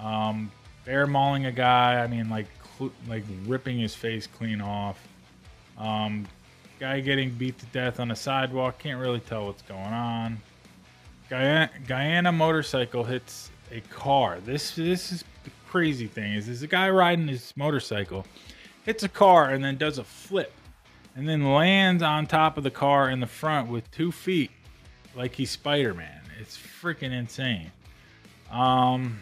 [0.00, 0.50] Um,
[0.84, 2.02] bear mauling a guy.
[2.02, 4.98] I mean, like cl- like ripping his face clean off.
[5.78, 6.26] Um,
[6.80, 8.80] guy getting beat to death on a sidewalk.
[8.80, 10.38] Can't really tell what's going on.
[11.30, 14.40] Guyana, Guyana motorcycle hits a car.
[14.40, 16.32] This this is the crazy thing.
[16.32, 18.26] Is there's a guy riding his motorcycle,
[18.84, 20.52] hits a car and then does a flip
[21.16, 24.50] and then lands on top of the car in the front with two feet
[25.14, 26.22] like he's Spider-Man.
[26.40, 27.70] It's freaking insane.
[28.50, 29.20] Um,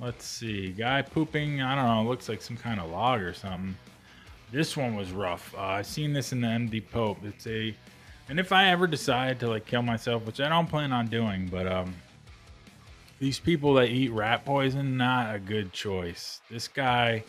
[0.00, 0.72] let's see.
[0.72, 3.76] Guy pooping, I don't know, looks like some kind of log or something.
[4.52, 5.54] This one was rough.
[5.56, 7.18] Uh, I seen this in the MD Pope.
[7.24, 7.74] It's a,
[8.28, 11.48] and if I ever decide to like kill myself, which I don't plan on doing,
[11.48, 11.94] but um,
[13.18, 16.40] these people that eat rat poison, not a good choice.
[16.50, 17.24] This guy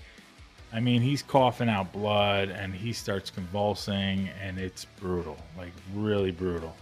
[0.73, 6.31] I mean, he's coughing out blood and he starts convulsing, and it's brutal, like really
[6.31, 6.75] brutal.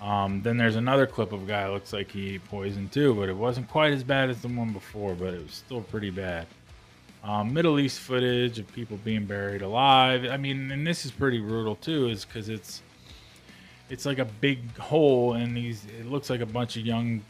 [0.00, 3.28] Um, then there's another clip of a guy looks like he ate poison too, but
[3.28, 6.46] it wasn't quite as bad as the one before, but it was still pretty bad.
[7.24, 10.24] Um, Middle East footage of people being buried alive.
[10.26, 12.82] I mean, and this is pretty brutal too, is because it's
[13.90, 17.22] it's like a big hole, and these it looks like a bunch of young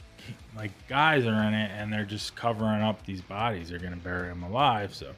[0.54, 3.70] like guys are in it, and they're just covering up these bodies.
[3.70, 5.14] They're gonna bury them alive, so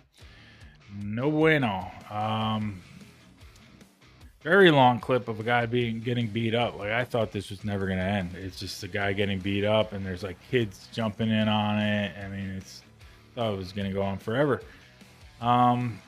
[1.02, 1.90] no bueno.
[2.10, 2.80] Um,
[4.42, 6.78] very long clip of a guy being getting beat up.
[6.78, 8.34] Like I thought this was never gonna end.
[8.34, 12.12] It's just a guy getting beat up, and there's like kids jumping in on it.
[12.18, 12.82] I mean, it's
[13.34, 14.62] thought it was gonna go on forever.
[15.40, 16.00] Um,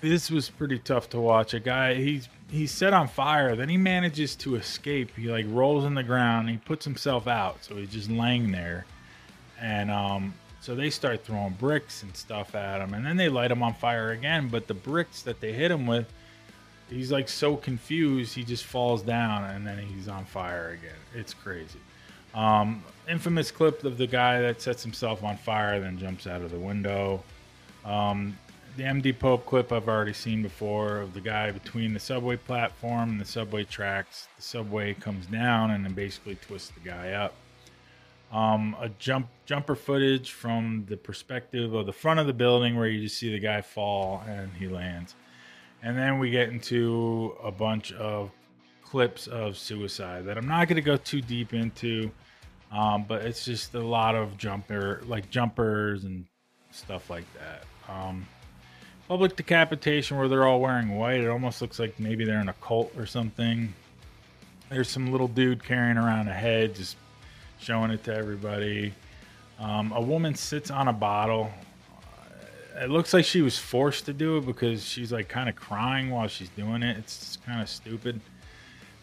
[0.00, 1.54] this was pretty tough to watch.
[1.54, 5.10] A guy he's he's set on fire, then he manages to escape.
[5.16, 6.48] He like rolls in the ground.
[6.50, 8.84] he puts himself out, so he's just laying there,
[9.60, 13.50] and um, so they start throwing bricks and stuff at him, and then they light
[13.50, 14.48] him on fire again.
[14.48, 16.06] But the bricks that they hit him with,
[16.90, 20.98] he's like so confused, he just falls down, and then he's on fire again.
[21.14, 21.78] It's crazy.
[22.34, 26.50] Um, infamous clip of the guy that sets himself on fire, then jumps out of
[26.50, 27.22] the window.
[27.84, 28.36] Um,
[28.76, 33.10] the MD Pope clip I've already seen before of the guy between the subway platform
[33.10, 34.28] and the subway tracks.
[34.36, 37.34] The subway comes down and then basically twists the guy up
[38.32, 42.86] um, a jump jumper footage from the perspective of the front of the building where
[42.86, 45.14] you just see the guy fall and he lands.
[45.82, 48.30] And then we get into a bunch of
[48.82, 52.10] clips of suicide that I'm not going to go too deep into,
[52.72, 56.26] um, but it's just a lot of jumper, like jumpers and
[56.70, 57.64] stuff like that.
[57.92, 58.26] Um,
[59.08, 61.20] public decapitation where they're all wearing white.
[61.20, 63.72] It almost looks like maybe they're in a cult or something.
[64.68, 66.96] There's some little dude carrying around a head, just
[67.58, 68.94] showing it to everybody.
[69.58, 71.50] Um, a woman sits on a bottle.
[72.80, 76.10] It looks like she was forced to do it because she's like kind of crying
[76.10, 76.96] while she's doing it.
[76.96, 78.20] It's kind of stupid.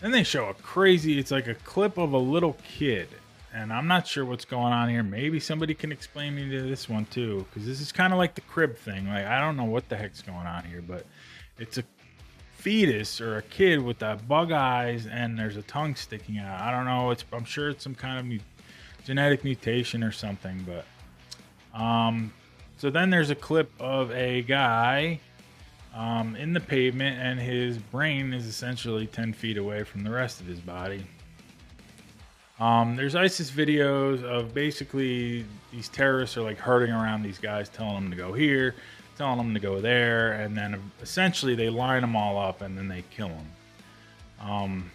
[0.01, 3.10] Then they show a crazy, it's like a clip of a little kid.
[3.53, 5.03] And I'm not sure what's going on here.
[5.03, 7.45] Maybe somebody can explain me to this one too.
[7.49, 9.08] Because this is kind of like the crib thing.
[9.08, 11.06] Like, I don't know what the heck's going on here, but
[11.58, 11.84] it's a
[12.66, 16.59] fetus or a kid with the bug eyes and there's a tongue sticking out.
[16.59, 17.11] I don't know.
[17.11, 18.39] It's I'm sure it's some kind of mu-
[19.05, 22.34] genetic mutation or something, but um
[22.78, 25.20] so then there's a clip of a guy
[25.93, 30.41] um, in the pavement, and his brain is essentially 10 feet away from the rest
[30.41, 31.05] of his body.
[32.59, 37.95] Um, there's ISIS videos of basically these terrorists are like herding around these guys, telling
[37.95, 38.76] them to go here,
[39.18, 42.88] telling them to go there, and then essentially they line them all up and then
[42.88, 43.47] they kill them.
[44.41, 44.91] Um,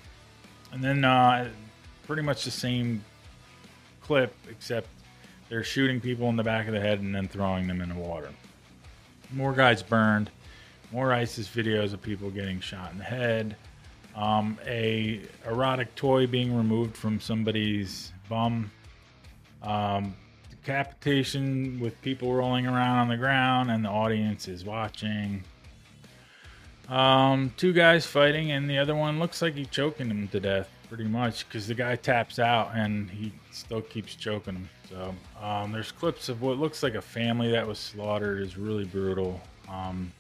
[0.72, 1.48] and then uh,
[2.06, 3.04] pretty much the same
[4.00, 4.88] clip, except
[5.48, 7.94] they're shooting people in the back of the head and then throwing them in the
[7.94, 8.30] water.
[9.32, 10.30] More guys burned.
[10.92, 13.56] More ISIS videos of people getting shot in the head.
[14.16, 18.70] Um, a erotic toy being removed from somebody's bum.
[19.62, 20.14] Um,
[20.62, 25.42] decapitation with people rolling around on the ground and the audience is watching.
[26.88, 30.68] Um, two guys fighting, and the other one looks like he's choking him to death,
[30.88, 34.68] pretty much, because the guy taps out and he still keeps choking him.
[34.88, 38.42] So um, there's clips of what looks like a family that was slaughtered.
[38.42, 39.40] is really brutal.
[39.68, 40.12] Um,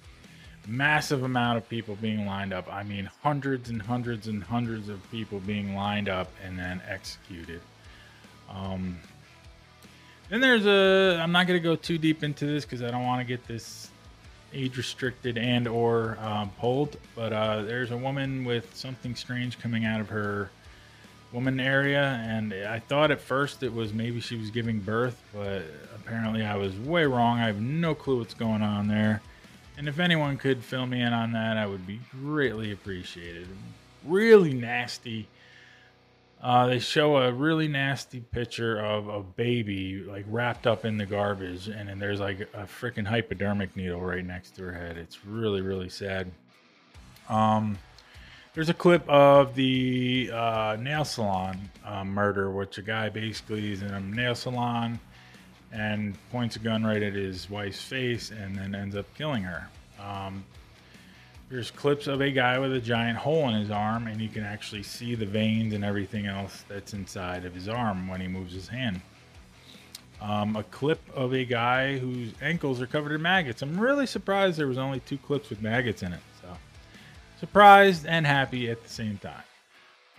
[0.68, 2.72] massive amount of people being lined up.
[2.72, 7.60] I mean, hundreds and hundreds and hundreds of people being lined up and then executed.
[8.48, 8.96] Um,
[10.30, 11.20] then there's a.
[11.20, 13.46] I'm not going to go too deep into this because I don't want to get
[13.46, 13.90] this
[14.52, 16.96] age restricted and or um, pulled.
[17.14, 20.50] But uh, there's a woman with something strange coming out of her
[21.32, 25.62] woman area, and I thought at first it was maybe she was giving birth, but
[25.94, 27.38] apparently I was way wrong.
[27.38, 29.22] I have no clue what's going on there.
[29.78, 33.48] And if anyone could fill me in on that, I would be greatly appreciated.
[34.04, 35.28] Really nasty.
[36.42, 41.04] Uh, they show a really nasty picture of a baby like wrapped up in the
[41.04, 44.96] garbage, and then there's like a freaking hypodermic needle right next to her head.
[44.96, 46.30] It's really, really sad.
[47.28, 47.78] Um,
[48.54, 53.82] there's a clip of the uh, nail salon uh, murder, which a guy basically is
[53.82, 54.98] in a nail salon
[55.72, 59.68] and points a gun right at his wife's face and then ends up killing her.
[60.00, 60.44] Um,
[61.50, 64.44] there's clips of a guy with a giant hole in his arm, and you can
[64.44, 68.54] actually see the veins and everything else that's inside of his arm when he moves
[68.54, 69.00] his hand.
[70.20, 73.62] Um, a clip of a guy whose ankles are covered in maggots.
[73.62, 76.20] I'm really surprised there was only two clips with maggots in it.
[76.40, 76.56] So
[77.40, 79.42] surprised and happy at the same time.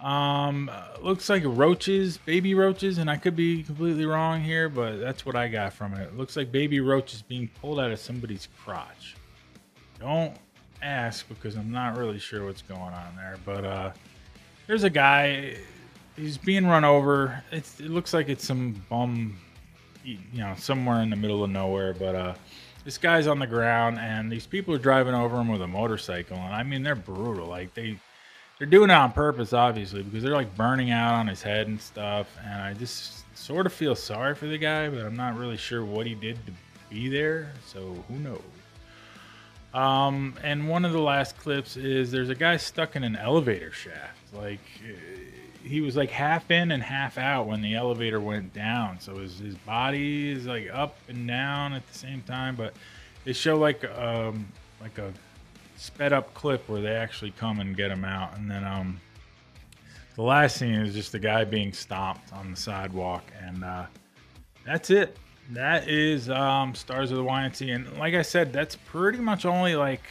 [0.06, 4.98] Um, uh, looks like roaches, baby roaches, and I could be completely wrong here, but
[4.98, 6.02] that's what I got from it.
[6.02, 9.16] It looks like baby roaches being pulled out of somebody's crotch.
[10.00, 10.36] Don't
[10.82, 13.92] ask because I'm not really sure what's going on there, but uh,
[14.68, 15.58] there's a guy.
[16.16, 17.44] He's being run over.
[17.52, 19.38] It's, it looks like it's some bum,
[20.04, 22.34] you know, somewhere in the middle of nowhere, but uh,
[22.84, 26.38] this guy's on the ground, and these people are driving over him with a motorcycle,
[26.38, 27.48] and I mean they're brutal.
[27.48, 28.00] Like they
[28.58, 31.82] they're doing it on purpose, obviously, because they're like burning out on his head and
[31.82, 32.28] stuff.
[32.46, 35.84] And I just sort of feel sorry for the guy, but I'm not really sure
[35.84, 36.52] what he did to
[36.88, 37.54] be there.
[37.66, 38.42] So who knows?
[39.74, 43.72] Um, and one of the last clips is there's a guy stuck in an elevator
[43.72, 44.34] shaft.
[44.34, 44.60] Like
[45.64, 49.00] he was like half in and half out when the elevator went down.
[49.00, 52.56] So his his body is like up and down at the same time.
[52.56, 52.74] But
[53.24, 54.48] they show like um
[54.82, 55.14] like a
[55.82, 59.02] sped up clip where they actually come and get him out, and then um,
[60.16, 63.86] the last scene is just the guy being stomped on the sidewalk, and uh,
[64.66, 65.18] that's it.
[65.50, 69.76] That is um, Stars of the YNC, and like I said, that's pretty much only
[69.76, 70.04] like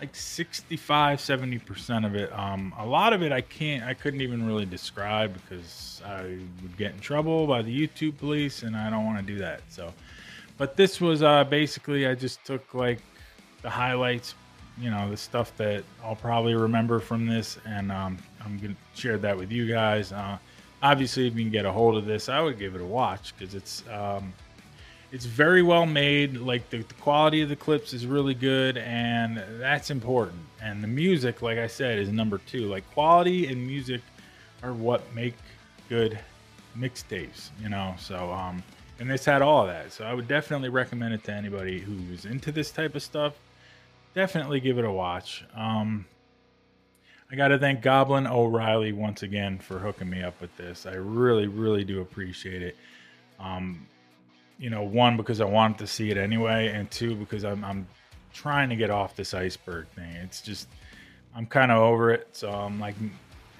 [0.00, 4.44] like 65 70% of it um, a lot of it i can't i couldn't even
[4.44, 9.06] really describe because i would get in trouble by the youtube police and i don't
[9.06, 9.94] want to do that so
[10.58, 12.98] but this was uh, basically i just took like
[13.64, 14.34] the highlights,
[14.78, 19.16] you know, the stuff that I'll probably remember from this, and um, I'm gonna share
[19.18, 20.12] that with you guys.
[20.12, 20.36] Uh,
[20.84, 23.34] obviously, if you can get a hold of this, I would give it a watch
[23.36, 24.32] because it's um,
[25.10, 26.36] it's very well made.
[26.36, 30.40] Like the, the quality of the clips is really good, and that's important.
[30.62, 32.66] And the music, like I said, is number two.
[32.66, 34.02] Like quality and music
[34.62, 35.34] are what make
[35.88, 36.18] good
[36.78, 37.94] mixtapes, you know.
[37.98, 38.62] So, um,
[39.00, 39.92] and this had all of that.
[39.92, 43.34] So I would definitely recommend it to anybody who's into this type of stuff.
[44.14, 45.44] Definitely give it a watch.
[45.56, 46.06] Um,
[47.34, 50.86] I got to thank Goblin O'Reilly once again for hooking me up with this.
[50.86, 52.76] I really, really do appreciate it.
[53.40, 53.88] Um,
[54.56, 57.88] you know, one because I wanted to see it anyway, and two because I'm I'm
[58.32, 60.12] trying to get off this iceberg thing.
[60.22, 60.68] It's just
[61.34, 62.28] I'm kind of over it.
[62.30, 62.94] So I'm like,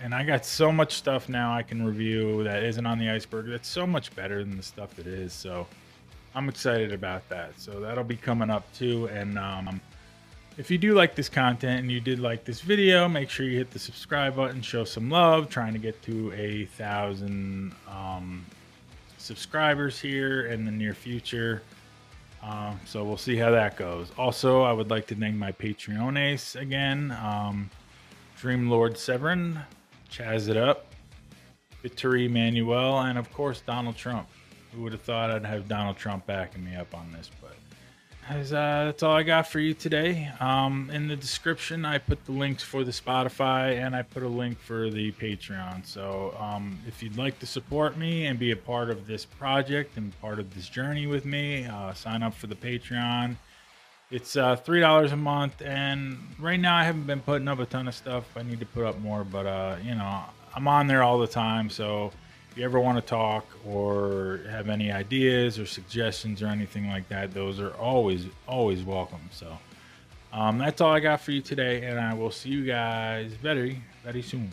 [0.01, 3.49] and I got so much stuff now I can review that isn't on the iceberg.
[3.49, 5.33] That's so much better than the stuff that is.
[5.33, 5.66] So
[6.37, 7.59] I'm excited about that.
[7.59, 9.07] So that'll be coming up too.
[9.07, 9.81] And um,
[10.57, 13.59] if you do like this content and you did like this video, make sure you
[13.59, 15.49] hit the subscribe button, show some love.
[15.49, 18.45] Trying to get to a thousand um,
[19.19, 21.63] subscribers here in the near future.
[22.43, 24.13] Um, so we'll see how that goes.
[24.19, 27.71] Also, I would like to thank my Patreones again um,
[28.37, 29.59] Dream Lord Severin,
[30.11, 30.87] Chaz It Up,
[31.83, 34.29] Vittori Manuel, and of course, Donald Trump.
[34.73, 37.31] Who would have thought I'd have Donald Trump backing me up on this?
[37.41, 37.57] But
[38.29, 40.31] as, uh, that's all I got for you today.
[40.41, 44.29] Um, in the description, I put the links for the Spotify and I put a
[44.29, 45.87] link for the Patreon.
[45.87, 49.97] So um, if you'd like to support me and be a part of this project
[49.97, 53.37] and part of this journey with me, uh, sign up for the Patreon.
[54.11, 57.66] It's uh, three dollars a month, and right now I haven't been putting up a
[57.66, 58.25] ton of stuff.
[58.37, 60.20] I need to put up more, but uh, you know
[60.55, 62.12] I'm on there all the time, so
[62.57, 67.33] you ever want to talk or have any ideas or suggestions or anything like that,
[67.33, 69.29] those are always, always welcome.
[69.33, 69.59] So
[70.33, 73.83] um, that's all I got for you today, and I will see you guys very,
[74.03, 74.51] very soon.